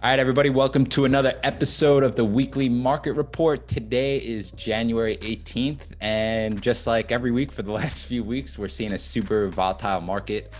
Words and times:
All 0.00 0.08
right, 0.08 0.20
everybody, 0.20 0.48
welcome 0.48 0.86
to 0.90 1.06
another 1.06 1.40
episode 1.42 2.04
of 2.04 2.14
the 2.14 2.24
weekly 2.24 2.68
market 2.68 3.14
report. 3.14 3.66
Today 3.66 4.18
is 4.18 4.52
January 4.52 5.16
18th, 5.16 5.80
and 6.00 6.62
just 6.62 6.86
like 6.86 7.10
every 7.10 7.32
week 7.32 7.50
for 7.50 7.62
the 7.62 7.72
last 7.80 8.06
few 8.06 8.22
weeks, 8.22 8.56
we're 8.56 8.68
seeing 8.68 8.92
a 8.92 8.98
super 8.98 9.48
volatile 9.48 10.00
market. 10.00 10.52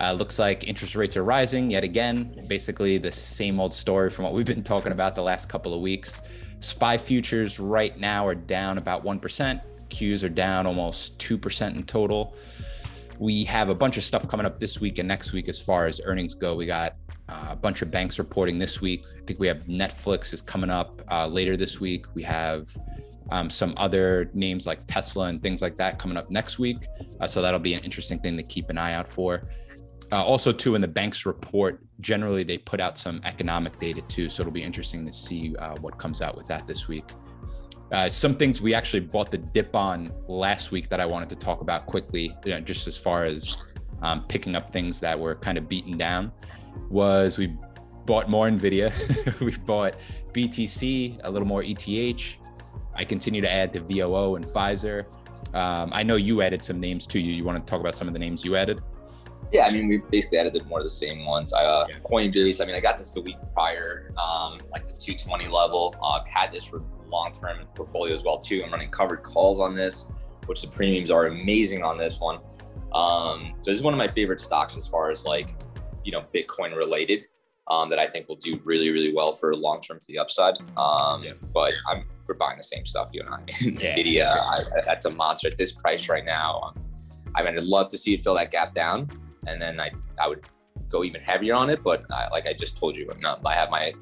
Uh, 0.00 0.12
looks 0.12 0.38
like 0.38 0.64
interest 0.64 0.96
rates 0.96 1.18
are 1.18 1.22
rising 1.22 1.70
yet 1.70 1.84
again. 1.84 2.42
Basically, 2.48 2.96
the 2.96 3.12
same 3.12 3.60
old 3.60 3.74
story 3.74 4.08
from 4.08 4.24
what 4.24 4.32
we've 4.32 4.46
been 4.46 4.62
talking 4.62 4.92
about 4.92 5.14
the 5.14 5.22
last 5.22 5.50
couple 5.50 5.74
of 5.74 5.82
weeks. 5.82 6.22
SPY 6.60 6.96
futures 6.96 7.60
right 7.60 7.98
now 7.98 8.26
are 8.26 8.34
down 8.34 8.78
about 8.78 9.04
1%. 9.04 9.60
Qs 9.90 10.24
are 10.24 10.30
down 10.30 10.66
almost 10.66 11.18
2% 11.18 11.76
in 11.76 11.82
total. 11.82 12.34
We 13.18 13.44
have 13.44 13.68
a 13.68 13.74
bunch 13.74 13.96
of 13.96 14.04
stuff 14.04 14.28
coming 14.28 14.46
up 14.46 14.60
this 14.60 14.80
week 14.80 14.98
and 14.98 15.08
next 15.08 15.32
week 15.32 15.48
as 15.48 15.60
far 15.60 15.86
as 15.86 16.00
earnings 16.04 16.34
go. 16.34 16.54
We 16.54 16.66
got 16.66 16.96
uh, 17.28 17.48
a 17.50 17.56
bunch 17.56 17.82
of 17.82 17.90
banks 17.90 18.18
reporting 18.18 18.58
this 18.58 18.80
week. 18.80 19.04
I 19.16 19.24
think 19.26 19.40
we 19.40 19.46
have 19.48 19.64
Netflix 19.64 20.32
is 20.32 20.40
coming 20.40 20.70
up 20.70 21.02
uh, 21.10 21.26
later 21.26 21.56
this 21.56 21.80
week. 21.80 22.06
We 22.14 22.22
have 22.22 22.68
um, 23.30 23.50
some 23.50 23.74
other 23.76 24.30
names 24.34 24.66
like 24.66 24.86
Tesla 24.86 25.26
and 25.26 25.42
things 25.42 25.60
like 25.60 25.76
that 25.76 25.98
coming 25.98 26.16
up 26.16 26.30
next 26.30 26.58
week. 26.58 26.86
Uh, 27.20 27.26
so 27.26 27.42
that'll 27.42 27.60
be 27.60 27.74
an 27.74 27.84
interesting 27.84 28.18
thing 28.20 28.36
to 28.36 28.42
keep 28.42 28.70
an 28.70 28.78
eye 28.78 28.94
out 28.94 29.08
for. 29.08 29.42
Uh, 30.10 30.24
also, 30.24 30.52
too, 30.52 30.74
in 30.74 30.80
the 30.80 30.88
banks 30.88 31.26
report, 31.26 31.84
generally 32.00 32.42
they 32.42 32.56
put 32.56 32.80
out 32.80 32.96
some 32.96 33.20
economic 33.24 33.78
data 33.78 34.00
too. 34.02 34.30
So 34.30 34.42
it'll 34.42 34.52
be 34.52 34.62
interesting 34.62 35.04
to 35.06 35.12
see 35.12 35.54
uh, 35.56 35.76
what 35.80 35.98
comes 35.98 36.22
out 36.22 36.36
with 36.36 36.46
that 36.46 36.66
this 36.66 36.88
week. 36.88 37.04
Uh, 37.90 38.08
some 38.08 38.36
things 38.36 38.60
we 38.60 38.74
actually 38.74 39.00
bought 39.00 39.30
the 39.30 39.38
dip 39.38 39.74
on 39.74 40.10
last 40.26 40.72
week 40.72 40.90
that 40.90 41.00
I 41.00 41.06
wanted 41.06 41.30
to 41.30 41.36
talk 41.36 41.62
about 41.62 41.86
quickly, 41.86 42.36
you 42.44 42.52
know, 42.52 42.60
just 42.60 42.86
as 42.86 42.98
far 42.98 43.24
as 43.24 43.72
um, 44.02 44.24
picking 44.24 44.54
up 44.54 44.72
things 44.72 45.00
that 45.00 45.18
were 45.18 45.34
kind 45.34 45.56
of 45.56 45.68
beaten 45.68 45.96
down 45.96 46.30
was 46.90 47.38
we 47.38 47.56
bought 48.04 48.28
more 48.28 48.48
Nvidia, 48.48 48.92
we 49.40 49.56
bought 49.56 49.96
BTC, 50.32 51.20
a 51.24 51.30
little 51.30 51.48
more 51.48 51.62
ETH. 51.64 52.36
I 52.94 53.04
continue 53.04 53.40
to 53.40 53.50
add 53.50 53.72
to 53.72 53.80
VOO 53.80 54.36
and 54.36 54.44
Pfizer. 54.44 55.06
Um, 55.54 55.90
I 55.92 56.02
know 56.02 56.16
you 56.16 56.42
added 56.42 56.62
some 56.64 56.80
names 56.80 57.06
too. 57.06 57.20
You 57.20 57.32
you 57.32 57.44
want 57.44 57.58
to 57.58 57.70
talk 57.70 57.80
about 57.80 57.96
some 57.96 58.06
of 58.06 58.12
the 58.12 58.18
names 58.18 58.44
you 58.44 58.56
added? 58.56 58.82
Yeah, 59.52 59.66
I 59.66 59.70
mean, 59.70 59.88
we 59.88 60.02
basically 60.10 60.38
added 60.38 60.66
more 60.66 60.80
of 60.80 60.84
the 60.84 60.90
same 60.90 61.24
ones. 61.24 61.54
Uh, 61.54 61.86
yeah. 61.88 61.96
Coinbase, 62.00 62.60
I 62.60 62.66
mean, 62.66 62.74
I 62.74 62.80
got 62.80 62.98
this 62.98 63.12
the 63.12 63.22
week 63.22 63.36
prior, 63.52 64.12
um, 64.18 64.58
like 64.72 64.84
the 64.84 64.92
220 64.92 65.48
level. 65.48 65.94
Uh, 66.02 66.20
I've 66.20 66.26
had 66.26 66.52
this 66.52 66.64
for 66.64 66.82
long 67.10 67.32
term 67.32 67.66
portfolio 67.74 68.14
as 68.14 68.24
well 68.24 68.38
too. 68.38 68.62
I'm 68.64 68.70
running 68.70 68.90
covered 68.90 69.22
calls 69.22 69.60
on 69.60 69.74
this, 69.74 70.06
which 70.46 70.62
the 70.62 70.68
premiums 70.68 71.10
are 71.10 71.26
amazing 71.26 71.82
on 71.82 71.98
this 71.98 72.20
one. 72.20 72.38
Um, 72.92 73.54
so 73.60 73.70
this 73.70 73.78
is 73.78 73.82
one 73.82 73.94
of 73.94 73.98
my 73.98 74.08
favorite 74.08 74.40
stocks 74.40 74.76
as 74.76 74.88
far 74.88 75.10
as 75.10 75.24
like, 75.24 75.54
you 76.04 76.12
know, 76.12 76.24
Bitcoin 76.34 76.76
related. 76.76 77.24
Um, 77.70 77.90
that 77.90 77.98
I 77.98 78.06
think 78.06 78.30
will 78.30 78.36
do 78.36 78.58
really, 78.64 78.88
really 78.88 79.12
well 79.12 79.30
for 79.30 79.54
long 79.54 79.82
term 79.82 80.00
for 80.00 80.06
the 80.06 80.18
upside. 80.18 80.54
Um, 80.78 81.22
yeah. 81.22 81.34
But 81.52 81.74
I'm 81.86 82.06
we're 82.28 82.34
buying 82.34 82.58
the 82.58 82.62
same 82.62 82.86
stuff, 82.86 83.08
you 83.12 83.22
and 83.22 83.34
I. 83.34 83.38
Yeah, 83.60 83.96
Nvidia, 83.96 84.26
I, 84.26 84.64
that's 84.84 85.06
a 85.06 85.10
monster 85.10 85.48
at 85.48 85.56
this 85.56 85.72
price 85.72 86.08
right 86.08 86.24
now. 86.24 86.60
Um, 86.60 86.84
I 87.34 87.42
mean, 87.42 87.56
I'd 87.56 87.64
love 87.64 87.88
to 87.90 87.98
see 87.98 88.14
it 88.14 88.20
fill 88.20 88.34
that 88.34 88.50
gap 88.50 88.74
down, 88.74 89.08
and 89.46 89.60
then 89.60 89.80
I 89.80 89.90
I 90.20 90.28
would 90.28 90.46
go 90.88 91.04
even 91.04 91.20
heavier 91.20 91.54
on 91.54 91.70
it. 91.70 91.82
But 91.82 92.04
I, 92.12 92.28
like 92.28 92.46
I 92.46 92.52
just 92.52 92.78
told 92.78 92.96
you, 92.96 93.08
I'm 93.12 93.20
not. 93.20 93.40
I 93.44 93.54
have 93.54 93.70
my 93.70 93.92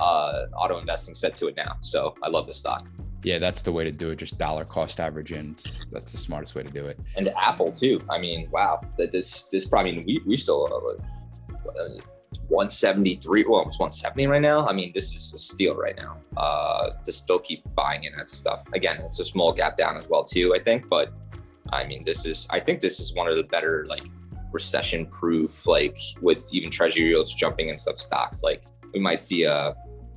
uh, 0.00 0.46
auto 0.56 0.78
investing 0.78 1.14
set 1.14 1.36
to 1.36 1.48
it 1.48 1.56
now, 1.56 1.76
so 1.80 2.14
I 2.22 2.28
love 2.28 2.46
the 2.46 2.54
stock. 2.54 2.88
Yeah, 3.22 3.38
that's 3.38 3.62
the 3.62 3.72
way 3.72 3.84
to 3.84 3.92
do 3.92 4.10
it. 4.10 4.16
Just 4.16 4.36
dollar 4.36 4.64
cost 4.64 5.00
averaging. 5.00 5.56
That's 5.90 6.12
the 6.12 6.18
smartest 6.18 6.54
way 6.54 6.62
to 6.62 6.70
do 6.70 6.86
it. 6.86 7.00
And 7.16 7.28
Apple 7.40 7.72
too. 7.72 8.00
I 8.10 8.18
mean, 8.18 8.50
wow. 8.50 8.82
That 8.98 9.12
this 9.12 9.44
this 9.50 9.64
probably 9.64 9.92
I 9.92 9.94
mean, 9.94 10.04
we 10.06 10.20
we 10.26 10.36
still 10.36 10.66
uh, 10.66 12.00
173, 12.48 13.44
well, 13.44 13.60
almost 13.60 13.80
170 13.80 14.26
right 14.26 14.42
now. 14.42 14.66
I 14.66 14.74
mean, 14.74 14.92
this 14.94 15.14
is 15.16 15.32
a 15.32 15.38
steal 15.38 15.74
right 15.74 15.96
now. 15.96 16.18
Uh, 16.36 16.90
to 17.02 17.12
still 17.12 17.38
keep 17.38 17.62
buying 17.74 18.04
in 18.04 18.14
that 18.16 18.28
stuff. 18.28 18.62
Again, 18.74 18.98
it's 19.00 19.18
a 19.20 19.24
small 19.24 19.54
gap 19.54 19.78
down 19.78 19.96
as 19.96 20.08
well 20.08 20.22
too. 20.22 20.54
I 20.54 20.62
think, 20.62 20.88
but 20.90 21.12
I 21.72 21.84
mean, 21.86 22.04
this 22.04 22.26
is 22.26 22.46
I 22.50 22.60
think 22.60 22.80
this 22.80 23.00
is 23.00 23.14
one 23.14 23.28
of 23.28 23.36
the 23.36 23.44
better 23.44 23.86
like 23.88 24.04
recession 24.52 25.06
proof 25.06 25.66
like 25.66 25.98
with 26.20 26.48
even 26.52 26.70
treasury 26.70 27.08
yields 27.08 27.34
jumping 27.34 27.70
and 27.70 27.80
stuff 27.80 27.98
stocks 27.98 28.44
like 28.44 28.62
we 28.92 29.00
might 29.00 29.20
see 29.20 29.42
a 29.42 29.74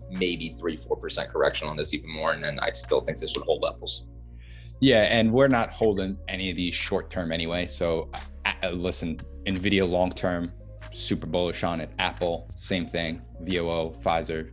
maybe 0.10 0.50
three, 0.50 0.78
four 0.78 0.98
percent 0.98 1.30
correction 1.30 1.68
on 1.68 1.78
this 1.78 1.94
even 1.94 2.12
more, 2.12 2.32
and 2.32 2.44
then 2.44 2.60
I 2.60 2.72
still 2.72 3.02
think 3.02 3.20
this 3.20 3.34
would 3.36 3.46
hold 3.46 3.64
levels. 3.64 4.08
Yeah, 4.80 5.04
and 5.04 5.32
we're 5.32 5.48
not 5.48 5.72
holding 5.72 6.18
any 6.28 6.50
of 6.52 6.56
these 6.56 6.76
short 6.76 7.10
term 7.10 7.32
anyway. 7.32 7.66
So 7.66 8.12
uh, 8.46 8.70
listen, 8.70 9.20
Nvidia 9.46 9.90
long 9.90 10.12
term, 10.12 10.52
super 10.92 11.26
bullish 11.26 11.64
on 11.64 11.82
it. 11.82 11.92
Apple, 12.00 12.50
same 12.56 12.86
thing. 12.86 13.22
VOO, 13.42 13.96
Pfizer, 14.02 14.52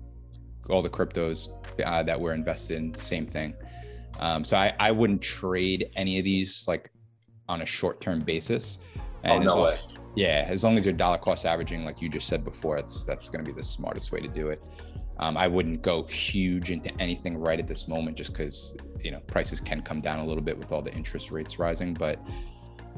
all 0.70 0.82
the 0.82 0.88
cryptos 0.88 1.48
uh, 1.84 2.02
that 2.02 2.18
we're 2.18 2.32
invested 2.32 2.78
in, 2.78 2.94
same 2.94 3.26
thing. 3.26 3.54
Um, 4.18 4.44
so 4.44 4.56
I, 4.56 4.72
I 4.78 4.90
wouldn't 4.92 5.20
trade 5.20 5.90
any 5.96 6.18
of 6.18 6.24
these 6.24 6.64
like 6.68 6.90
on 7.48 7.62
a 7.62 7.66
short 7.66 8.00
term 8.00 8.20
basis. 8.20 8.78
And 9.24 9.42
oh 9.42 9.46
no 9.46 9.54
long, 9.54 9.64
way. 9.72 9.78
Yeah, 10.16 10.44
as 10.46 10.62
long 10.62 10.76
as 10.76 10.84
you're 10.84 10.94
dollar 10.94 11.18
cost 11.18 11.44
averaging, 11.44 11.84
like 11.84 12.00
you 12.00 12.08
just 12.08 12.28
said 12.28 12.44
before, 12.44 12.78
it's 12.78 13.04
that's 13.04 13.28
going 13.28 13.44
to 13.44 13.50
be 13.50 13.56
the 13.56 13.66
smartest 13.66 14.12
way 14.12 14.20
to 14.20 14.28
do 14.28 14.48
it. 14.48 14.68
Um, 15.18 15.36
I 15.36 15.46
wouldn't 15.46 15.82
go 15.82 16.02
huge 16.04 16.70
into 16.70 16.90
anything 17.00 17.38
right 17.38 17.58
at 17.58 17.66
this 17.66 17.86
moment, 17.86 18.16
just 18.16 18.32
because 18.32 18.76
you 19.02 19.10
know 19.10 19.20
prices 19.20 19.60
can 19.60 19.82
come 19.82 20.00
down 20.00 20.18
a 20.18 20.24
little 20.24 20.42
bit 20.42 20.58
with 20.58 20.72
all 20.72 20.82
the 20.82 20.92
interest 20.92 21.30
rates 21.30 21.58
rising. 21.58 21.94
But 21.94 22.18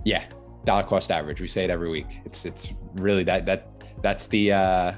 yeah, 0.04 0.24
dollar 0.64 0.84
cost 0.84 1.10
average. 1.10 1.40
We 1.40 1.46
say 1.46 1.64
it 1.64 1.70
every 1.70 1.90
week. 1.90 2.20
It's 2.24 2.46
it's 2.46 2.72
really 2.94 3.24
that 3.24 3.44
that 3.46 3.68
that's 4.02 4.26
the 4.28 4.52
uh, 4.52 4.92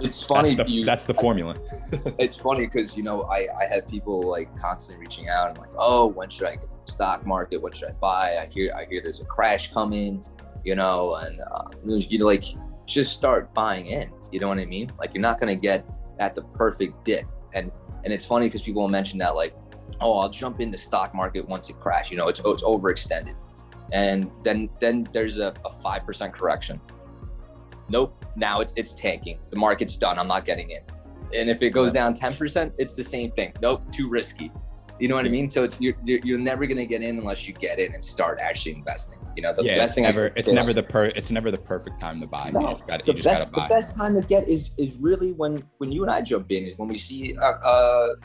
it's 0.00 0.22
funny 0.22 0.54
that's 0.54 0.68
the, 0.68 0.76
you, 0.76 0.84
that's 0.84 1.06
the 1.06 1.14
formula 1.14 1.56
it's 2.18 2.36
funny 2.36 2.66
because 2.66 2.96
you 2.96 3.02
know 3.02 3.22
I, 3.24 3.46
I 3.60 3.66
have 3.66 3.86
people 3.86 4.28
like 4.28 4.54
constantly 4.56 5.00
reaching 5.00 5.28
out 5.28 5.50
and 5.50 5.58
like 5.58 5.70
oh 5.76 6.06
when 6.06 6.30
should 6.30 6.48
i 6.48 6.56
get 6.56 6.64
in 6.64 6.78
the 6.84 6.90
stock 6.90 7.26
market 7.26 7.62
what 7.62 7.76
should 7.76 7.90
i 7.90 7.92
buy 7.92 8.38
i 8.42 8.46
hear 8.46 8.72
i 8.74 8.86
hear 8.86 9.00
there's 9.02 9.20
a 9.20 9.24
crash 9.24 9.72
coming 9.72 10.24
you 10.64 10.74
know 10.74 11.14
and 11.16 11.40
uh, 11.40 11.64
you 11.84 12.24
like 12.24 12.44
just 12.86 13.12
start 13.12 13.52
buying 13.54 13.86
in 13.86 14.10
you 14.32 14.40
know 14.40 14.48
what 14.48 14.58
i 14.58 14.64
mean 14.64 14.90
like 14.98 15.14
you're 15.14 15.22
not 15.22 15.38
going 15.38 15.54
to 15.54 15.60
get 15.60 15.86
at 16.18 16.34
the 16.34 16.42
perfect 16.42 17.04
dip. 17.04 17.26
And 17.54 17.70
and 18.04 18.12
it's 18.12 18.24
funny 18.24 18.46
because 18.46 18.62
people 18.62 18.82
will 18.82 18.88
mention 18.88 19.18
that 19.20 19.34
like, 19.34 19.54
oh, 20.00 20.18
I'll 20.18 20.28
jump 20.28 20.60
in 20.60 20.70
the 20.70 20.76
stock 20.76 21.14
market 21.14 21.48
once 21.48 21.70
it 21.70 21.80
crashes. 21.80 22.10
You 22.10 22.18
know, 22.18 22.28
it's 22.28 22.40
it's 22.44 22.62
overextended, 22.62 23.34
and 23.92 24.30
then 24.42 24.68
then 24.80 25.08
there's 25.12 25.38
a 25.38 25.54
five 25.82 26.04
percent 26.04 26.34
correction. 26.34 26.80
Nope. 27.88 28.24
Now 28.36 28.60
it's 28.60 28.76
it's 28.76 28.94
tanking. 28.94 29.38
The 29.50 29.56
market's 29.56 29.96
done. 29.96 30.18
I'm 30.18 30.28
not 30.28 30.44
getting 30.44 30.70
in. 30.70 30.80
And 31.34 31.50
if 31.50 31.62
it 31.62 31.70
goes 31.70 31.90
down 31.90 32.14
10%, 32.14 32.72
it's 32.78 32.94
the 32.94 33.02
same 33.02 33.32
thing. 33.32 33.52
Nope, 33.60 33.82
too 33.92 34.08
risky. 34.08 34.52
You 35.00 35.08
know 35.08 35.16
what 35.16 35.24
I 35.24 35.28
mean? 35.28 35.50
So 35.50 35.64
it's 35.64 35.80
you're 35.80 35.96
you're 36.04 36.38
never 36.38 36.66
gonna 36.66 36.86
get 36.86 37.02
in 37.02 37.18
unless 37.18 37.48
you 37.48 37.54
get 37.54 37.80
in 37.80 37.92
and 37.92 38.02
start 38.02 38.38
actually 38.40 38.72
investing. 38.76 39.18
You 39.36 39.42
know, 39.42 39.52
the 39.52 39.64
yeah, 39.64 39.76
best 39.76 39.94
thing 39.94 40.06
ever 40.06 40.32
it's 40.36 40.50
never 40.52 40.72
the 40.72 40.82
per 40.82 41.06
it's 41.06 41.30
never 41.30 41.50
the 41.50 41.58
perfect 41.58 42.00
time 42.00 42.20
to 42.20 42.28
buy. 42.28 42.50
No, 42.52 42.60
you 42.60 42.66
just 42.76 42.86
gotta, 42.86 43.04
the, 43.04 43.22
best, 43.22 43.52
the 43.52 43.66
best 43.68 43.96
time 43.96 44.14
to 44.14 44.22
get 44.22 44.48
is 44.48 44.70
is 44.78 44.96
really 44.96 45.32
when 45.32 45.62
when 45.78 45.90
you 45.90 46.02
and 46.02 46.10
I 46.10 46.20
jump 46.20 46.50
in 46.50 46.64
is 46.64 46.78
when 46.78 46.88
we 46.88 46.96
see 46.96 47.36
a 47.40 48.16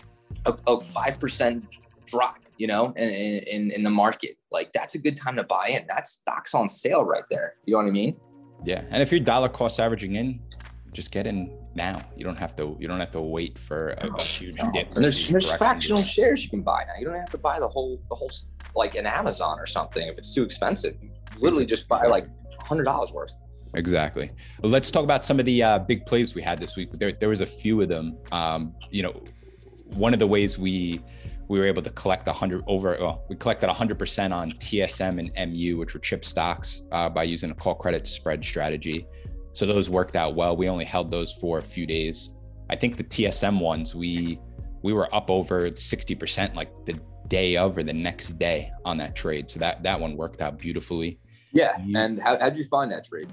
a 0.45 0.79
five 0.79 1.19
percent 1.19 1.65
drop. 2.05 2.37
You 2.57 2.67
know, 2.67 2.93
in, 2.97 3.09
in 3.09 3.71
in 3.71 3.83
the 3.83 3.89
market, 3.89 4.37
like 4.51 4.71
that's 4.73 4.95
a 4.95 4.99
good 4.99 5.15
time 5.15 5.37
to 5.37 5.43
buy 5.43 5.69
in. 5.69 5.87
That 5.87 6.05
stock's 6.07 6.53
on 6.53 6.67
sale 6.67 7.03
right 7.05 7.23
there. 7.29 7.55
You 7.65 7.73
know 7.73 7.77
what 7.79 7.87
I 7.87 7.91
mean? 7.91 8.17
Yeah, 8.65 8.83
and 8.89 9.01
if 9.01 9.11
you're 9.11 9.21
dollar 9.21 9.47
cost 9.47 9.79
averaging 9.79 10.15
in, 10.15 10.41
just 10.91 11.11
get 11.11 11.27
in 11.27 11.57
now. 11.75 12.01
You 12.15 12.25
don't 12.25 12.39
have 12.39 12.55
to. 12.57 12.75
You 12.79 12.87
don't 12.87 12.99
have 12.99 13.11
to 13.11 13.21
wait 13.21 13.57
for 13.57 13.89
a, 13.89 14.07
a 14.07 14.23
huge 14.23 14.57
dip. 14.73 14.95
And 14.95 15.03
there's 15.03 15.29
there's 15.29 15.51
fractional 15.55 16.01
shares 16.01 16.43
you 16.43 16.49
can 16.49 16.61
buy 16.61 16.83
now. 16.87 16.93
You 16.99 17.05
don't 17.05 17.15
have 17.15 17.29
to 17.31 17.37
buy 17.37 17.59
the 17.59 17.67
whole 17.67 18.01
the 18.09 18.15
whole 18.15 18.31
like 18.75 18.95
an 18.95 19.05
Amazon 19.05 19.59
or 19.59 19.65
something 19.65 20.07
if 20.07 20.17
it's 20.17 20.33
too 20.33 20.43
expensive. 20.43 20.95
You 21.01 21.09
literally 21.37 21.65
just 21.65 21.87
buy 21.87 22.05
like 22.07 22.27
hundred 22.61 22.83
dollars 22.83 23.11
worth. 23.11 23.33
Exactly. 23.75 24.31
Let's 24.63 24.89
talk 24.89 25.03
about 25.03 25.23
some 25.23 25.39
of 25.39 25.45
the 25.45 25.61
uh, 25.61 25.79
big 25.79 26.05
plays 26.05 26.33
we 26.33 26.41
had 26.41 26.59
this 26.59 26.75
week. 26.75 26.91
There, 26.93 27.11
there 27.11 27.29
was 27.29 27.41
a 27.41 27.45
few 27.45 27.81
of 27.81 27.89
them. 27.89 28.17
Um, 28.31 28.73
you 28.89 29.03
know, 29.03 29.23
one 29.93 30.13
of 30.13 30.19
the 30.19 30.27
ways 30.27 30.57
we 30.57 31.01
we 31.49 31.59
were 31.59 31.65
able 31.65 31.81
to 31.81 31.89
collect 31.91 32.27
a 32.27 32.33
hundred 32.33 32.63
over. 32.67 32.95
Well, 32.99 33.25
we 33.29 33.35
collected 33.35 33.69
hundred 33.69 33.99
percent 33.99 34.33
on 34.33 34.51
TSM 34.51 35.31
and 35.35 35.51
MU, 35.51 35.77
which 35.77 35.93
were 35.93 35.99
chip 35.99 36.25
stocks, 36.25 36.83
uh, 36.91 37.09
by 37.09 37.23
using 37.23 37.51
a 37.51 37.55
call 37.55 37.75
credit 37.75 38.07
spread 38.07 38.43
strategy. 38.43 39.07
So 39.59 39.65
those 39.65 39.89
worked 39.89 40.15
out 40.15 40.35
well. 40.35 40.55
We 40.55 40.69
only 40.69 40.85
held 40.85 41.11
those 41.11 41.33
for 41.33 41.57
a 41.57 41.61
few 41.61 41.85
days. 41.85 42.33
I 42.69 42.77
think 42.77 42.95
the 42.95 43.03
TSM 43.03 43.59
ones 43.59 43.93
we 43.93 44.39
we 44.83 44.93
were 44.93 45.13
up 45.13 45.29
over 45.29 45.69
60% 45.69 46.55
like 46.55 46.71
the 46.85 46.97
day 47.27 47.57
of 47.57 47.77
or 47.77 47.83
the 47.83 47.91
next 47.91 48.39
day 48.39 48.71
on 48.85 48.97
that 48.99 49.17
trade. 49.17 49.51
So 49.51 49.59
that 49.59 49.83
that 49.83 49.99
one 49.99 50.15
worked 50.15 50.39
out 50.39 50.57
beautifully. 50.57 51.19
Yeah. 51.51 51.75
And 51.93 52.21
how 52.21 52.37
did 52.37 52.57
you 52.57 52.63
find 52.63 52.89
that 52.93 53.03
trade? 53.03 53.27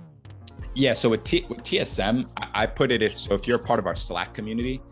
Yeah. 0.75 0.95
So 0.95 1.11
with, 1.11 1.23
T, 1.23 1.47
with 1.49 1.59
TSM, 1.59 2.29
I, 2.39 2.63
I 2.63 2.67
put 2.67 2.91
it 2.91 3.03
if 3.03 3.17
so 3.17 3.33
if 3.35 3.47
you're 3.47 3.61
a 3.61 3.65
part 3.65 3.79
of 3.79 3.87
our 3.87 3.95
Slack 3.95 4.35
community, 4.35 4.83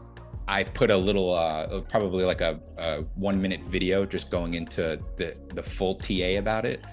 I 0.47 0.63
put 0.63 0.93
a 0.93 0.97
little, 0.97 1.35
uh, 1.35 1.81
probably 1.81 2.23
like 2.23 2.43
a, 2.43 2.61
a, 2.79 3.01
one 3.17 3.43
minute 3.43 3.63
video 3.65 4.07
just 4.07 4.31
going 4.31 4.55
into 4.55 5.01
the 5.17 5.37
the 5.53 5.65
full 5.65 5.97
TA 5.97 6.39
about 6.39 6.65
it. 6.65 6.85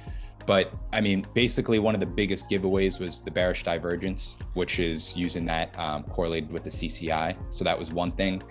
But 0.45 0.73
I 0.93 1.01
mean, 1.01 1.25
basically, 1.33 1.79
one 1.79 1.93
of 1.93 1.99
the 1.99 2.05
biggest 2.05 2.49
giveaways 2.49 2.99
was 2.99 3.21
the 3.21 3.31
bearish 3.31 3.63
divergence, 3.63 4.37
which 4.53 4.79
is 4.79 5.15
using 5.15 5.45
that 5.45 5.77
um, 5.79 6.03
correlated 6.03 6.51
with 6.51 6.63
the 6.63 6.69
CCI. 6.69 7.35
So 7.49 7.63
that 7.63 7.77
was 7.77 7.91
one 7.91 8.11
thing. 8.11 8.41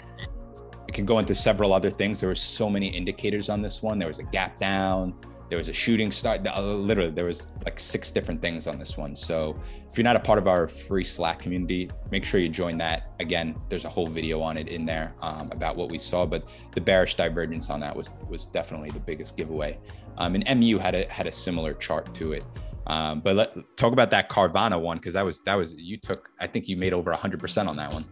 It 0.89 0.95
can 0.95 1.05
go 1.05 1.19
into 1.19 1.35
several 1.35 1.73
other 1.73 1.91
things. 1.91 2.21
There 2.21 2.29
were 2.29 2.35
so 2.35 2.69
many 2.69 2.89
indicators 2.89 3.49
on 3.49 3.63
this 3.63 3.83
one. 3.83 3.99
There 3.99 4.09
was 4.09 4.19
a 4.19 4.25
gap 4.25 4.59
down, 4.59 5.15
there 5.51 5.59
was 5.59 5.69
a 5.69 5.75
shooting 5.75 6.13
star. 6.13 6.39
Uh, 6.47 6.63
literally, 6.63 7.11
there 7.11 7.27
was 7.27 7.49
like 7.65 7.79
six 7.79 8.13
different 8.13 8.41
things 8.41 8.69
on 8.69 8.79
this 8.79 8.97
one. 8.97 9.17
So 9.17 9.61
if 9.91 9.99
you're 9.99 10.05
not 10.05 10.15
a 10.15 10.21
part 10.21 10.39
of 10.39 10.47
our 10.47 10.69
free 10.69 11.03
Slack 11.03 11.41
community, 11.41 11.91
make 12.13 12.25
sure 12.25 12.39
you 12.39 12.49
join 12.49 12.79
that. 12.79 13.11
Again, 13.19 13.57
there's 13.69 13.85
a 13.85 13.89
whole 13.89 14.07
video 14.07 14.41
on 14.41 14.57
it 14.57 14.69
in 14.69 14.87
there 14.87 15.13
um, 15.21 15.51
about 15.51 15.77
what 15.77 15.91
we 15.91 15.99
saw. 15.99 16.25
But 16.25 16.45
the 16.73 16.81
bearish 16.81 17.17
divergence 17.17 17.69
on 17.69 17.81
that 17.81 17.95
was 17.95 18.15
was 18.29 18.47
definitely 18.47 18.91
the 18.91 19.01
biggest 19.01 19.37
giveaway. 19.37 19.79
Um, 20.19 20.37
and 20.37 20.61
MU 20.61 20.79
had 20.79 20.95
a 20.95 21.07
had 21.09 21.27
a 21.27 21.33
similar 21.33 21.75
chart 21.75 22.15
to 22.15 22.33
it. 22.33 22.45
Um, 22.87 23.21
but 23.21 23.37
let 23.37 23.77
talk 23.77 23.93
about 23.93 24.11
that 24.13 24.29
Carvana 24.31 24.81
one 24.81 24.99
because 24.99 25.15
that 25.15 25.25
was 25.25 25.41
that 25.41 25.57
was 25.57 25.75
you 25.75 25.97
took. 25.97 26.31
I 26.41 26.47
think 26.47 26.69
you 26.69 26.77
made 26.77 26.93
over 26.93 27.11
100 27.11 27.41
percent 27.41 27.69
on 27.69 27.77
that 27.77 27.93
one. 27.93 28.05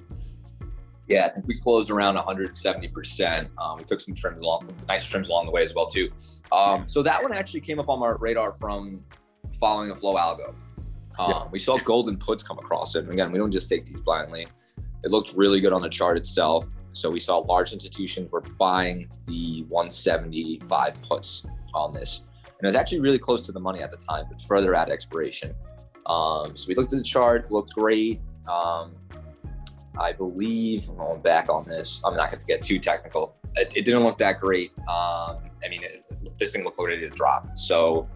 Yeah, 1.08 1.26
I 1.26 1.30
think 1.30 1.46
we 1.46 1.58
closed 1.58 1.90
around 1.90 2.16
170%. 2.16 3.48
Um, 3.58 3.78
we 3.78 3.84
took 3.84 4.00
some 4.00 4.14
trims 4.14 4.42
along, 4.42 4.68
nice 4.88 5.06
trims 5.06 5.30
along 5.30 5.46
the 5.46 5.52
way 5.52 5.62
as 5.62 5.74
well 5.74 5.86
too. 5.86 6.10
Um, 6.52 6.86
so 6.86 7.02
that 7.02 7.22
one 7.22 7.32
actually 7.32 7.60
came 7.60 7.80
up 7.80 7.88
on 7.88 8.02
our 8.02 8.18
radar 8.18 8.52
from 8.52 9.04
following 9.58 9.90
a 9.90 9.96
flow 9.96 10.16
algo. 10.16 10.54
Um, 11.18 11.30
yeah. 11.30 11.48
We 11.50 11.58
saw 11.58 11.78
golden 11.78 12.18
puts 12.18 12.42
come 12.42 12.58
across 12.58 12.94
it. 12.94 13.04
And 13.04 13.12
again, 13.12 13.32
we 13.32 13.38
don't 13.38 13.50
just 13.50 13.68
take 13.68 13.86
these 13.86 14.00
blindly. 14.00 14.46
It 15.02 15.10
looked 15.10 15.32
really 15.34 15.60
good 15.60 15.72
on 15.72 15.80
the 15.80 15.88
chart 15.88 16.16
itself. 16.16 16.66
So 16.92 17.10
we 17.10 17.20
saw 17.20 17.38
large 17.38 17.72
institutions 17.72 18.30
were 18.30 18.40
buying 18.40 19.08
the 19.26 19.64
175 19.68 21.02
puts 21.02 21.46
on 21.74 21.94
this. 21.94 22.22
And 22.44 22.64
it 22.64 22.66
was 22.66 22.74
actually 22.74 23.00
really 23.00 23.18
close 23.18 23.42
to 23.46 23.52
the 23.52 23.60
money 23.60 23.80
at 23.80 23.90
the 23.90 23.96
time, 23.96 24.26
but 24.28 24.42
further 24.42 24.74
at 24.74 24.90
expiration. 24.90 25.54
Um, 26.06 26.56
so 26.56 26.66
we 26.68 26.74
looked 26.74 26.92
at 26.92 26.98
the 26.98 27.04
chart, 27.04 27.50
looked 27.50 27.72
great. 27.74 28.20
Um, 28.50 28.96
I 30.00 30.12
believe 30.12 30.88
I'm 30.88 30.96
going 30.96 31.20
back 31.20 31.48
on 31.48 31.64
this. 31.68 32.00
I'm 32.04 32.16
not 32.16 32.30
going 32.30 32.40
to 32.40 32.46
get 32.46 32.62
too 32.62 32.78
technical. 32.78 33.36
It, 33.56 33.76
it, 33.76 33.84
didn't 33.84 34.04
look 34.04 34.18
that 34.18 34.40
great. 34.40 34.70
Um, 34.80 35.38
I 35.64 35.68
mean, 35.70 35.82
it, 35.82 36.06
this 36.38 36.52
thing 36.52 36.64
looked 36.64 36.78
ready 36.78 37.00
to 37.00 37.10
drop. 37.10 37.56
So 37.56 38.08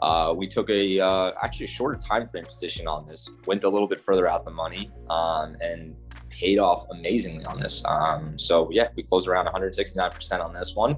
uh, 0.00 0.34
we 0.36 0.46
took 0.46 0.68
a 0.70 1.00
uh, 1.00 1.32
actually 1.42 1.64
a 1.64 1.68
shorter 1.68 1.98
time 1.98 2.26
frame 2.26 2.44
position 2.44 2.88
on 2.88 3.06
this. 3.06 3.30
Went 3.46 3.64
a 3.64 3.68
little 3.68 3.88
bit 3.88 4.00
further 4.00 4.26
out 4.26 4.44
the 4.44 4.50
money 4.50 4.90
um, 5.10 5.56
and 5.60 5.94
paid 6.30 6.58
off 6.58 6.86
amazingly 6.90 7.44
on 7.44 7.58
this. 7.58 7.82
Um, 7.84 8.38
so 8.38 8.70
yeah, 8.72 8.88
we 8.96 9.02
closed 9.02 9.28
around 9.28 9.44
169 9.44 10.10
percent 10.10 10.42
on 10.42 10.52
this 10.52 10.74
one. 10.74 10.96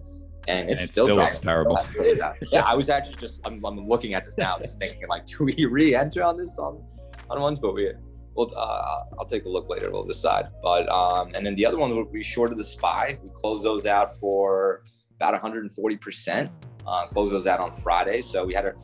And 0.48 0.68
it's, 0.68 0.82
and 0.82 0.90
still, 0.90 1.06
still 1.06 1.20
terrible. 1.40 1.78
yeah, 2.52 2.64
I 2.64 2.74
was 2.74 2.90
actually 2.90 3.14
just 3.14 3.40
I'm, 3.44 3.64
I'm, 3.64 3.88
looking 3.88 4.14
at 4.14 4.24
this 4.24 4.36
now, 4.36 4.58
just 4.58 4.80
thinking 4.80 5.06
like, 5.08 5.24
do 5.26 5.44
we 5.44 5.66
re-enter 5.66 6.24
on 6.24 6.36
this 6.36 6.58
on 6.58 6.82
on 7.30 7.40
ones? 7.40 7.60
But 7.60 7.74
we 7.74 7.92
well, 8.34 8.50
uh, 8.56 9.16
I'll 9.18 9.26
take 9.26 9.44
a 9.44 9.48
look 9.48 9.68
later. 9.68 9.90
We'll 9.90 10.04
decide. 10.04 10.48
But 10.62 10.88
um, 10.88 11.32
and 11.34 11.44
then 11.44 11.54
the 11.54 11.66
other 11.66 11.78
one 11.78 12.10
we 12.10 12.22
shorted 12.22 12.58
the 12.58 12.64
spy. 12.64 13.18
We 13.22 13.30
closed 13.32 13.64
those 13.64 13.86
out 13.86 14.16
for 14.16 14.82
about 15.16 15.32
140 15.32 15.96
percent. 15.96 16.50
Uh, 16.86 17.06
closed 17.06 17.32
those 17.32 17.46
out 17.46 17.60
on 17.60 17.72
Friday. 17.72 18.22
So 18.22 18.44
we 18.44 18.54
had 18.54 18.66
a 18.66 18.74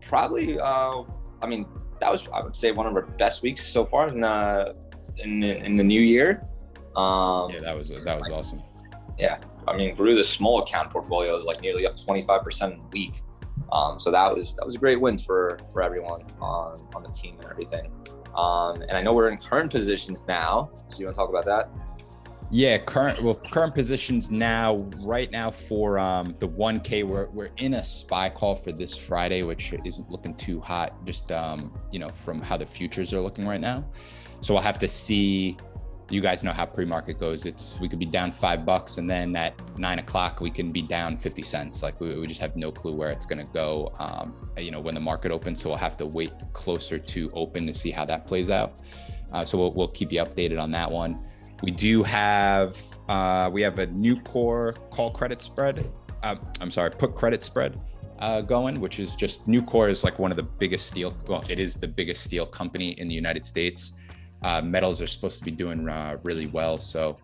probably. 0.00 0.58
Uh, 0.58 1.02
I 1.42 1.46
mean, 1.46 1.66
that 2.00 2.10
was 2.10 2.26
I 2.32 2.42
would 2.42 2.56
say 2.56 2.72
one 2.72 2.86
of 2.86 2.94
our 2.94 3.02
best 3.02 3.42
weeks 3.42 3.66
so 3.66 3.84
far 3.84 4.08
in 4.08 4.24
uh, 4.24 4.72
in, 5.18 5.42
in 5.42 5.76
the 5.76 5.84
new 5.84 6.00
year. 6.00 6.46
Um, 6.96 7.50
yeah, 7.50 7.60
that 7.60 7.76
was 7.76 7.88
that 7.88 8.18
was 8.18 8.30
awesome. 8.30 8.62
Yeah, 9.18 9.38
I 9.68 9.76
mean, 9.76 9.94
grew 9.94 10.14
the 10.14 10.24
small 10.24 10.62
account 10.62 10.90
portfolios 10.90 11.44
like 11.44 11.60
nearly 11.60 11.86
up 11.86 11.96
25 11.96 12.42
percent 12.42 12.74
a 12.74 12.88
week. 12.92 13.20
Um, 13.72 13.98
so 13.98 14.10
that 14.10 14.34
was 14.34 14.54
that 14.54 14.64
was 14.64 14.76
a 14.76 14.78
great 14.78 15.00
win 15.00 15.18
for 15.18 15.58
for 15.72 15.82
everyone 15.82 16.22
on 16.40 16.78
on 16.94 17.02
the 17.02 17.10
team 17.10 17.38
and 17.40 17.50
everything. 17.50 17.90
Um, 18.36 18.82
and 18.82 18.92
I 18.92 19.02
know 19.02 19.14
we're 19.14 19.28
in 19.30 19.38
current 19.38 19.70
positions 19.70 20.24
now. 20.28 20.70
So 20.88 20.98
you 20.98 21.06
want 21.06 21.14
to 21.14 21.20
talk 21.20 21.30
about 21.30 21.46
that? 21.46 21.70
Yeah, 22.50 22.78
current 22.78 23.20
well, 23.22 23.34
current 23.34 23.74
positions 23.74 24.30
now. 24.30 24.76
Right 25.00 25.30
now 25.32 25.50
for 25.50 25.98
um, 25.98 26.36
the 26.38 26.48
1K, 26.48 27.04
we're 27.04 27.28
we're 27.30 27.50
in 27.56 27.74
a 27.74 27.84
spy 27.84 28.30
call 28.30 28.54
for 28.54 28.70
this 28.70 28.96
Friday, 28.96 29.42
which 29.42 29.74
isn't 29.84 30.10
looking 30.10 30.34
too 30.34 30.60
hot. 30.60 31.04
Just 31.04 31.32
um, 31.32 31.76
you 31.90 31.98
know, 31.98 32.08
from 32.10 32.40
how 32.40 32.56
the 32.56 32.66
futures 32.66 33.12
are 33.12 33.20
looking 33.20 33.46
right 33.46 33.60
now. 33.60 33.84
So 34.42 34.54
we'll 34.54 34.62
have 34.62 34.78
to 34.78 34.88
see 34.88 35.56
you 36.08 36.20
guys 36.20 36.44
know 36.44 36.52
how 36.52 36.64
pre-market 36.64 37.18
goes. 37.18 37.46
It's 37.46 37.78
we 37.80 37.88
could 37.88 37.98
be 37.98 38.06
down 38.06 38.30
five 38.32 38.64
bucks, 38.64 38.98
and 38.98 39.10
then 39.10 39.34
at 39.34 39.54
nine 39.78 39.98
o'clock 39.98 40.40
we 40.40 40.50
can 40.50 40.70
be 40.70 40.82
down 40.82 41.16
fifty 41.16 41.42
cents. 41.42 41.82
Like 41.82 42.00
we, 42.00 42.16
we 42.16 42.26
just 42.26 42.40
have 42.40 42.56
no 42.56 42.70
clue 42.70 42.92
where 42.92 43.10
it's 43.10 43.26
going 43.26 43.44
to 43.44 43.52
go. 43.52 43.92
Um, 43.98 44.50
you 44.56 44.70
know 44.70 44.80
when 44.80 44.94
the 44.94 45.00
market 45.00 45.32
opens, 45.32 45.60
so 45.60 45.70
we'll 45.70 45.78
have 45.78 45.96
to 45.98 46.06
wait 46.06 46.32
closer 46.52 46.98
to 46.98 47.30
open 47.32 47.66
to 47.66 47.74
see 47.74 47.90
how 47.90 48.04
that 48.04 48.26
plays 48.26 48.50
out. 48.50 48.80
Uh, 49.32 49.44
so 49.44 49.58
we'll, 49.58 49.72
we'll 49.72 49.88
keep 49.88 50.12
you 50.12 50.22
updated 50.22 50.60
on 50.60 50.70
that 50.70 50.90
one. 50.90 51.24
We 51.62 51.72
do 51.72 52.02
have 52.04 52.80
uh, 53.08 53.50
we 53.52 53.62
have 53.62 53.78
a 53.78 53.88
Nucor 53.88 54.76
call 54.90 55.10
credit 55.10 55.42
spread. 55.42 55.90
Uh, 56.22 56.36
I'm 56.60 56.70
sorry, 56.70 56.90
put 56.90 57.14
credit 57.16 57.42
spread 57.42 57.80
uh, 58.20 58.40
going, 58.42 58.80
which 58.80 59.00
is 59.00 59.16
just 59.16 59.46
Nucor 59.46 59.90
is 59.90 60.04
like 60.04 60.18
one 60.18 60.30
of 60.30 60.36
the 60.36 60.42
biggest 60.42 60.86
steel. 60.86 61.16
Well, 61.26 61.42
it 61.48 61.58
is 61.58 61.74
the 61.74 61.88
biggest 61.88 62.22
steel 62.22 62.46
company 62.46 62.90
in 62.92 63.08
the 63.08 63.14
United 63.14 63.44
States 63.44 63.92
uh, 64.42 64.60
metals 64.60 65.00
are 65.00 65.06
supposed 65.06 65.38
to 65.38 65.44
be 65.44 65.50
doing 65.50 65.88
uh, 65.88 66.18
really 66.22 66.46
well. 66.48 66.78
So 66.78 67.18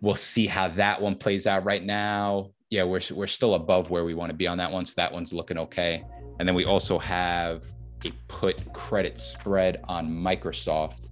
we'll 0.00 0.14
see 0.14 0.46
how 0.46 0.68
that 0.68 1.00
one 1.00 1.14
plays 1.14 1.46
out 1.46 1.64
right 1.64 1.84
now. 1.84 2.50
Yeah, 2.70 2.84
we're, 2.84 3.00
we're 3.12 3.26
still 3.26 3.54
above 3.54 3.90
where 3.90 4.04
we 4.04 4.14
want 4.14 4.30
to 4.30 4.36
be 4.36 4.46
on 4.46 4.58
that 4.58 4.70
one. 4.70 4.86
So 4.86 4.94
that 4.96 5.12
one's 5.12 5.32
looking 5.32 5.58
okay. 5.58 6.04
And 6.38 6.48
then 6.48 6.54
we 6.54 6.64
also 6.64 6.98
have 6.98 7.64
a 8.04 8.10
put 8.28 8.72
credit 8.72 9.18
spread 9.18 9.82
on 9.88 10.08
Microsoft. 10.08 11.10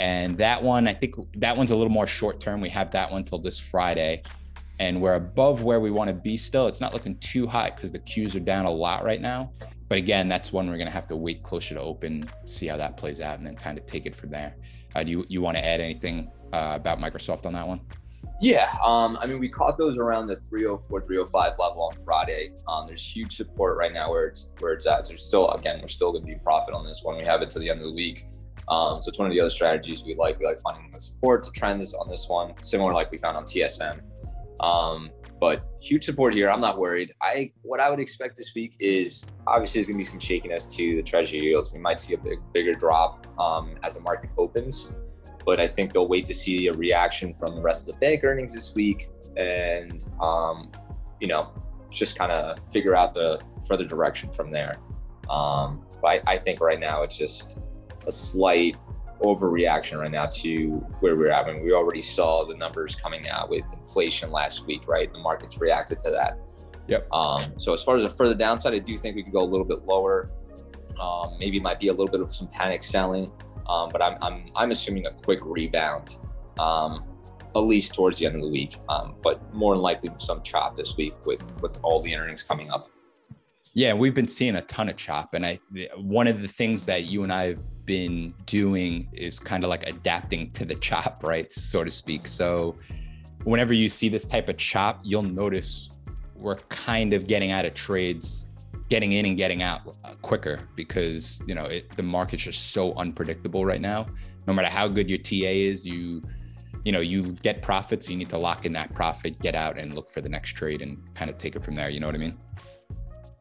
And 0.00 0.36
that 0.38 0.62
one, 0.62 0.88
I 0.88 0.94
think 0.94 1.14
that 1.36 1.56
one's 1.56 1.70
a 1.70 1.76
little 1.76 1.92
more 1.92 2.06
short 2.06 2.40
term. 2.40 2.60
We 2.60 2.70
have 2.70 2.90
that 2.92 3.10
one 3.10 3.24
till 3.24 3.38
this 3.38 3.58
Friday. 3.58 4.22
And 4.78 5.00
we're 5.00 5.14
above 5.14 5.62
where 5.62 5.80
we 5.80 5.90
want 5.90 6.08
to 6.08 6.14
be 6.14 6.36
still. 6.36 6.66
It's 6.66 6.80
not 6.80 6.92
looking 6.92 7.16
too 7.18 7.46
hot 7.46 7.76
because 7.76 7.90
the 7.90 7.98
Qs 7.98 8.34
are 8.34 8.40
down 8.40 8.66
a 8.66 8.70
lot 8.70 9.04
right 9.04 9.20
now 9.20 9.52
but 9.88 9.98
again, 9.98 10.28
that's 10.28 10.52
one 10.52 10.68
we're 10.68 10.76
going 10.76 10.88
to 10.88 10.92
have 10.92 11.06
to 11.08 11.16
wait 11.16 11.42
closer 11.42 11.74
to 11.74 11.80
open, 11.80 12.28
see 12.44 12.66
how 12.66 12.76
that 12.76 12.96
plays 12.96 13.20
out, 13.20 13.38
and 13.38 13.46
then 13.46 13.54
kind 13.54 13.78
of 13.78 13.86
take 13.86 14.06
it 14.06 14.16
from 14.16 14.30
there. 14.30 14.56
Uh, 14.94 15.02
do 15.02 15.10
you 15.10 15.24
you 15.28 15.40
want 15.40 15.56
to 15.56 15.64
add 15.64 15.80
anything 15.80 16.30
uh, 16.52 16.72
about 16.74 16.98
Microsoft 16.98 17.46
on 17.46 17.52
that 17.52 17.66
one? 17.66 17.80
Yeah, 18.40 18.70
um, 18.84 19.16
I 19.20 19.26
mean, 19.26 19.38
we 19.38 19.48
caught 19.48 19.78
those 19.78 19.96
around 19.96 20.26
the 20.26 20.36
304, 20.36 21.00
305 21.00 21.58
level 21.58 21.82
on 21.82 21.96
Friday. 22.04 22.50
Um, 22.68 22.86
there's 22.86 23.02
huge 23.02 23.34
support 23.36 23.78
right 23.78 23.94
now 23.94 24.10
where 24.10 24.26
it's 24.26 24.50
where 24.58 24.72
it's 24.72 24.86
at. 24.86 25.06
There's 25.06 25.24
still, 25.24 25.48
again, 25.50 25.78
we're 25.80 25.88
still 25.88 26.12
going 26.12 26.24
to 26.24 26.32
be 26.32 26.38
profit 26.38 26.74
on 26.74 26.84
this 26.84 27.00
one. 27.02 27.16
We 27.16 27.24
have 27.24 27.40
it 27.42 27.50
to 27.50 27.58
the 27.58 27.70
end 27.70 27.80
of 27.80 27.86
the 27.86 27.96
week. 27.96 28.24
Um, 28.68 29.00
so 29.00 29.08
it's 29.08 29.18
one 29.18 29.26
of 29.26 29.32
the 29.32 29.40
other 29.40 29.50
strategies 29.50 30.04
we 30.04 30.16
like. 30.16 30.38
We 30.38 30.46
like 30.46 30.60
finding 30.60 30.90
the 30.90 31.00
support, 31.00 31.44
the 31.44 31.52
trends 31.52 31.94
on 31.94 32.08
this 32.08 32.28
one, 32.28 32.54
similar 32.60 32.92
like 32.92 33.10
we 33.10 33.18
found 33.18 33.36
on 33.36 33.44
TSM. 33.44 34.00
Um, 34.60 35.10
but 35.38 35.64
huge 35.80 36.04
support 36.04 36.34
here. 36.34 36.50
I'm 36.50 36.60
not 36.60 36.78
worried. 36.78 37.12
I 37.20 37.50
what 37.62 37.80
I 37.80 37.90
would 37.90 38.00
expect 38.00 38.36
this 38.36 38.54
week 38.54 38.74
is 38.80 39.26
obviously 39.46 39.80
there's 39.80 39.88
gonna 39.88 39.98
be 39.98 40.04
some 40.04 40.18
shakiness 40.18 40.66
to 40.76 40.96
the 40.96 41.02
treasury 41.02 41.40
yields. 41.40 41.72
We 41.72 41.78
might 41.78 42.00
see 42.00 42.14
a 42.14 42.18
big 42.18 42.38
bigger 42.52 42.72
drop 42.72 43.26
um, 43.38 43.76
as 43.82 43.94
the 43.94 44.00
market 44.00 44.30
opens, 44.38 44.88
but 45.44 45.60
I 45.60 45.68
think 45.68 45.92
they'll 45.92 46.08
wait 46.08 46.26
to 46.26 46.34
see 46.34 46.68
a 46.68 46.72
reaction 46.72 47.34
from 47.34 47.54
the 47.54 47.62
rest 47.62 47.86
of 47.86 47.94
the 47.94 48.00
bank 48.00 48.24
earnings 48.24 48.54
this 48.54 48.74
week, 48.74 49.08
and 49.36 50.02
um, 50.20 50.70
you 51.20 51.28
know 51.28 51.52
just 51.90 52.18
kind 52.18 52.32
of 52.32 52.58
figure 52.68 52.96
out 52.96 53.14
the 53.14 53.40
further 53.66 53.84
direction 53.84 54.32
from 54.32 54.50
there. 54.50 54.76
Um, 55.30 55.86
but 56.00 56.22
I, 56.26 56.34
I 56.34 56.38
think 56.38 56.60
right 56.60 56.80
now 56.80 57.02
it's 57.02 57.16
just 57.16 57.58
a 58.06 58.12
slight 58.12 58.76
overreaction 59.22 59.98
right 59.98 60.10
now 60.10 60.26
to 60.26 60.68
where 61.00 61.16
we're 61.16 61.30
at. 61.30 61.46
I 61.46 61.52
mean, 61.52 61.64
we 61.64 61.72
already 61.72 62.02
saw 62.02 62.44
the 62.44 62.54
numbers 62.54 62.94
coming 62.94 63.28
out 63.28 63.48
with 63.48 63.64
inflation 63.72 64.30
last 64.30 64.66
week, 64.66 64.86
right? 64.86 65.12
The 65.12 65.18
markets 65.18 65.58
reacted 65.60 65.98
to 66.00 66.10
that. 66.10 66.38
Yep. 66.88 67.12
Um, 67.12 67.42
so 67.56 67.72
as 67.72 67.82
far 67.82 67.96
as 67.96 68.04
a 68.04 68.08
further 68.08 68.34
downside, 68.34 68.74
I 68.74 68.78
do 68.78 68.96
think 68.96 69.16
we 69.16 69.22
could 69.22 69.32
go 69.32 69.42
a 69.42 69.44
little 69.44 69.64
bit 69.66 69.84
lower. 69.86 70.30
Um, 71.00 71.36
maybe 71.38 71.56
it 71.56 71.62
might 71.62 71.80
be 71.80 71.88
a 71.88 71.92
little 71.92 72.08
bit 72.08 72.20
of 72.20 72.34
some 72.34 72.48
panic 72.48 72.82
selling, 72.82 73.30
um, 73.68 73.90
but 73.90 74.00
I'm, 74.02 74.16
I'm 74.22 74.50
I'm 74.56 74.70
assuming 74.70 75.06
a 75.06 75.12
quick 75.12 75.40
rebound, 75.42 76.18
um, 76.58 77.04
at 77.54 77.58
least 77.60 77.94
towards 77.94 78.18
the 78.18 78.26
end 78.26 78.36
of 78.36 78.42
the 78.42 78.48
week. 78.48 78.78
Um, 78.88 79.16
but 79.22 79.52
more 79.54 79.74
than 79.74 79.82
likely 79.82 80.10
some 80.18 80.42
chop 80.42 80.74
this 80.74 80.96
week 80.96 81.14
with 81.26 81.60
with 81.60 81.78
all 81.82 82.00
the 82.00 82.14
earnings 82.16 82.42
coming 82.42 82.70
up. 82.70 82.90
Yeah, 83.76 83.92
we've 83.92 84.14
been 84.14 84.26
seeing 84.26 84.56
a 84.56 84.62
ton 84.62 84.88
of 84.88 84.96
chop, 84.96 85.34
and 85.34 85.44
I 85.44 85.60
one 85.98 86.26
of 86.26 86.40
the 86.40 86.48
things 86.48 86.86
that 86.86 87.04
you 87.04 87.24
and 87.24 87.30
I 87.30 87.48
have 87.48 87.84
been 87.84 88.32
doing 88.46 89.06
is 89.12 89.38
kind 89.38 89.64
of 89.64 89.68
like 89.68 89.86
adapting 89.86 90.50
to 90.52 90.64
the 90.64 90.76
chop, 90.76 91.22
right, 91.22 91.52
so 91.52 91.84
to 91.84 91.90
speak. 91.90 92.26
So 92.26 92.76
whenever 93.44 93.74
you 93.74 93.90
see 93.90 94.08
this 94.08 94.26
type 94.26 94.48
of 94.48 94.56
chop, 94.56 95.00
you'll 95.02 95.24
notice 95.24 95.90
we're 96.34 96.56
kind 96.70 97.12
of 97.12 97.26
getting 97.26 97.52
out 97.52 97.66
of 97.66 97.74
trades, 97.74 98.48
getting 98.88 99.12
in 99.12 99.26
and 99.26 99.36
getting 99.36 99.62
out 99.62 99.94
uh, 100.04 100.14
quicker 100.22 100.70
because 100.74 101.42
you 101.46 101.54
know 101.54 101.66
it, 101.66 101.94
the 101.98 102.02
market's 102.02 102.44
just 102.44 102.72
so 102.72 102.94
unpredictable 102.94 103.66
right 103.66 103.82
now. 103.82 104.06
No 104.46 104.54
matter 104.54 104.68
how 104.68 104.88
good 104.88 105.10
your 105.10 105.18
TA 105.18 105.52
is, 105.52 105.84
you 105.84 106.22
you 106.86 106.92
know 106.92 107.00
you 107.00 107.32
get 107.42 107.60
profits. 107.60 108.08
You 108.08 108.16
need 108.16 108.30
to 108.30 108.38
lock 108.38 108.64
in 108.64 108.72
that 108.72 108.94
profit, 108.94 109.38
get 109.38 109.54
out, 109.54 109.78
and 109.78 109.92
look 109.92 110.08
for 110.08 110.22
the 110.22 110.30
next 110.30 110.54
trade, 110.54 110.80
and 110.80 110.96
kind 111.14 111.30
of 111.30 111.36
take 111.36 111.56
it 111.56 111.62
from 111.62 111.74
there. 111.74 111.90
You 111.90 112.00
know 112.00 112.06
what 112.06 112.14
I 112.14 112.20
mean? 112.20 112.38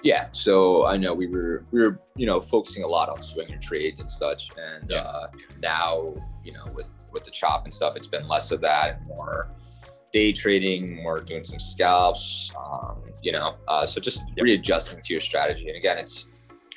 Yeah, 0.06 0.28
so 0.30 0.86
I 0.86 0.98
know 0.98 1.16
we 1.16 1.26
were 1.26 1.66
we 1.72 1.82
were 1.82 2.00
you 2.16 2.28
know 2.28 2.40
focusing 2.40 2.84
a 2.84 2.88
lot 2.88 3.10
on 3.10 3.24
swinger 3.24 3.58
trades 3.58 4.00
and 4.00 4.10
such, 4.10 4.52
and 4.56 4.92
yeah. 4.92 4.98
uh, 4.98 5.28
now 5.64 6.14
you 6.44 6.54
know 6.54 6.72
with 6.76 6.94
with 7.12 7.24
the 7.24 7.32
chop 7.32 7.64
and 7.64 7.74
stuff, 7.74 7.96
it's 7.96 8.06
been 8.06 8.28
less 8.28 8.52
of 8.52 8.62
that 8.62 8.98
and 8.98 9.08
more 9.08 9.50
day 10.12 10.32
trading, 10.32 10.96
more 11.02 11.20
doing 11.20 11.44
some 11.44 11.58
scalps, 11.58 12.52
um, 12.56 13.02
you 13.24 13.32
know. 13.32 13.56
Uh, 13.68 13.84
so 13.84 14.00
just 14.00 14.22
readjusting 14.40 15.02
to 15.02 15.12
your 15.12 15.22
strategy. 15.22 15.70
And 15.70 15.76
again, 15.76 15.98
it's 15.98 16.28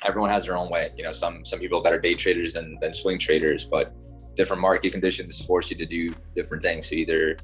everyone 0.03 0.31
has 0.31 0.45
their 0.45 0.57
own 0.57 0.71
way. 0.71 0.89
You 0.97 1.03
know, 1.03 1.11
some 1.11 1.45
some 1.45 1.59
people 1.59 1.77
are 1.77 1.83
better 1.83 1.99
day 1.99 2.15
traders 2.15 2.53
than 2.53 2.79
than 2.81 2.95
swing 2.95 3.19
traders, 3.19 3.63
but 3.63 3.93
different 4.35 4.59
market 4.59 4.91
conditions 4.91 5.45
force 5.45 5.69
you 5.69 5.77
to 5.77 5.85
do 5.85 6.09
different 6.33 6.63
things. 6.63 6.89
So 6.89 6.95
either 6.95 7.37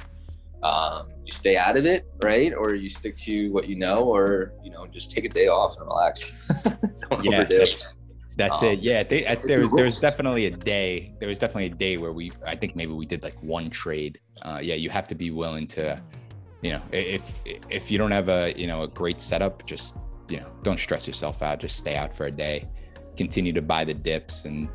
um, 0.63 1.09
you 1.24 1.31
stay 1.31 1.57
out 1.57 1.77
of 1.77 1.85
it, 1.85 2.05
right? 2.24 2.53
Or 2.53 2.74
you 2.74 2.89
stick 2.89 3.15
to 3.17 3.51
what 3.51 3.67
you 3.67 3.75
know, 3.75 3.97
or 3.97 4.53
you 4.63 4.71
know, 4.71 4.88
just 4.88 5.12
take 5.12 5.25
a 5.25 5.29
day 5.29 5.47
off 5.47 5.77
and 5.77 5.88
relax. 5.88 6.47
Don't 7.09 7.24
yeah, 7.24 7.41
overdo. 7.41 7.59
That's, 7.59 7.95
that's 8.38 8.63
um, 8.63 8.69
it. 8.69 8.79
Yeah, 8.79 9.03
they, 9.03 9.24
there 9.47 9.59
was 9.59 9.71
there 9.71 9.85
was 9.85 10.00
definitely 10.07 10.47
a 10.47 10.51
day. 10.51 11.13
There 11.19 11.29
was 11.29 11.38
definitely 11.38 11.67
a 11.67 11.69
day 11.69 11.97
where 11.97 12.12
we, 12.12 12.31
I 12.45 12.55
think 12.55 12.75
maybe 12.75 12.93
we 12.93 13.05
did 13.05 13.24
like 13.24 13.41
one 13.41 13.69
trade. 13.69 14.19
Uh, 14.41 14.59
yeah, 14.62 14.75
you 14.75 14.89
have 14.89 15.07
to 15.07 15.15
be 15.15 15.31
willing 15.31 15.67
to, 15.67 16.01
you 16.62 16.71
know, 16.71 16.81
if 16.91 17.43
if 17.69 17.91
you 17.91 17.97
don't 17.97 18.12
have 18.12 18.29
a 18.29 18.53
you 18.57 18.67
know 18.67 18.83
a 18.83 18.88
great 18.88 19.21
setup, 19.21 19.65
just 19.65 19.95
you 20.29 20.39
know, 20.39 20.51
don't 20.63 20.79
stress 20.79 21.07
yourself 21.07 21.41
out. 21.41 21.59
Just 21.59 21.77
stay 21.77 21.95
out 21.95 22.15
for 22.15 22.25
a 22.25 22.31
day. 22.31 22.67
Continue 23.15 23.53
to 23.53 23.62
buy 23.62 23.85
the 23.85 23.93
dips, 23.93 24.45
and 24.45 24.69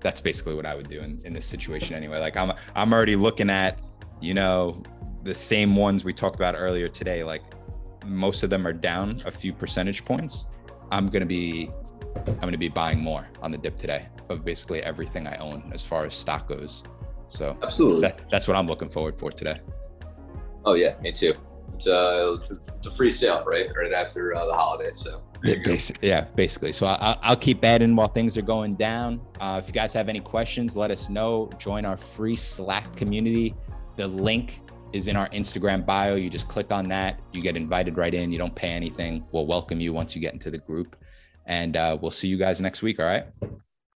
that's 0.00 0.20
basically 0.20 0.54
what 0.54 0.66
I 0.66 0.74
would 0.74 0.88
do 0.88 1.00
in, 1.00 1.20
in 1.24 1.32
this 1.32 1.46
situation 1.46 1.94
anyway. 1.94 2.18
Like 2.18 2.36
I'm 2.36 2.52
I'm 2.74 2.92
already 2.92 3.16
looking 3.16 3.50
at, 3.50 3.78
you 4.24 4.34
know, 4.34 4.82
the 5.22 5.34
same 5.34 5.76
ones 5.76 6.04
we 6.04 6.12
talked 6.12 6.36
about 6.36 6.54
earlier 6.56 6.88
today. 6.88 7.22
Like 7.22 7.42
most 8.06 8.42
of 8.42 8.50
them 8.50 8.66
are 8.66 8.72
down 8.72 9.20
a 9.26 9.30
few 9.30 9.52
percentage 9.52 10.04
points. 10.04 10.46
I'm 10.90 11.08
gonna 11.08 11.26
be 11.26 11.70
I'm 12.26 12.40
gonna 12.40 12.58
be 12.58 12.68
buying 12.68 13.00
more 13.00 13.26
on 13.42 13.50
the 13.50 13.58
dip 13.58 13.76
today 13.76 14.06
of 14.30 14.44
basically 14.44 14.82
everything 14.82 15.26
I 15.26 15.36
own 15.36 15.70
as 15.74 15.84
far 15.84 16.06
as 16.06 16.14
stock 16.14 16.48
goes. 16.48 16.82
So 17.28 17.56
absolutely, 17.62 18.00
that, 18.02 18.28
that's 18.30 18.48
what 18.48 18.56
I'm 18.56 18.66
looking 18.66 18.88
forward 18.88 19.18
for 19.18 19.30
today. 19.30 19.56
Oh 20.64 20.74
yeah, 20.74 20.94
me 21.00 21.12
too. 21.12 21.32
It's 21.74 21.86
a 21.86 21.98
uh, 21.98 22.38
it's 22.50 22.86
a 22.86 22.90
free 22.90 23.10
sale, 23.10 23.44
right? 23.46 23.68
Right 23.76 23.92
after 23.92 24.34
uh, 24.34 24.46
the 24.46 24.54
holiday, 24.54 24.90
so. 24.94 25.22
Yeah, 25.42 25.56
basically, 25.62 26.08
yeah, 26.08 26.22
basically. 26.36 26.72
So 26.72 26.86
I, 26.86 27.18
I'll 27.20 27.36
keep 27.36 27.62
adding 27.64 27.94
while 27.96 28.08
things 28.08 28.38
are 28.38 28.42
going 28.42 28.76
down. 28.76 29.20
Uh, 29.40 29.60
if 29.62 29.68
you 29.68 29.74
guys 29.74 29.92
have 29.92 30.08
any 30.08 30.20
questions, 30.20 30.74
let 30.74 30.90
us 30.90 31.10
know. 31.10 31.50
Join 31.58 31.84
our 31.84 31.98
free 31.98 32.36
Slack 32.36 32.96
community. 32.96 33.54
The 33.96 34.06
link 34.06 34.60
is 34.92 35.08
in 35.08 35.16
our 35.16 35.28
Instagram 35.30 35.84
bio. 35.84 36.14
You 36.14 36.30
just 36.30 36.48
click 36.48 36.72
on 36.72 36.88
that. 36.88 37.20
You 37.32 37.40
get 37.40 37.56
invited 37.56 37.96
right 37.96 38.14
in. 38.14 38.30
You 38.30 38.38
don't 38.38 38.54
pay 38.54 38.68
anything. 38.68 39.24
We'll 39.32 39.46
welcome 39.46 39.80
you 39.80 39.92
once 39.92 40.14
you 40.14 40.20
get 40.20 40.32
into 40.32 40.50
the 40.50 40.58
group. 40.58 40.96
And 41.46 41.76
uh, 41.76 41.98
we'll 42.00 42.10
see 42.10 42.28
you 42.28 42.38
guys 42.38 42.60
next 42.60 42.82
week. 42.82 43.00
All 43.00 43.06
right. 43.06 43.26